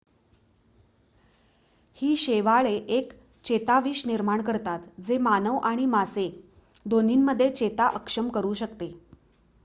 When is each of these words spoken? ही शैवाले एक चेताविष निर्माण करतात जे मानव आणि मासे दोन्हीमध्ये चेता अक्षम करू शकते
ही 1.97 2.15
शैवाले 2.15 2.71
एक 2.95 3.11
चेताविष 3.45 4.05
निर्माण 4.05 4.41
करतात 4.41 4.87
जे 5.01 5.17
मानव 5.19 5.57
आणि 5.63 5.85
मासे 5.87 6.27
दोन्हीमध्ये 6.85 7.49
चेता 7.51 7.87
अक्षम 7.91 8.29
करू 8.29 8.53
शकते 8.55 8.91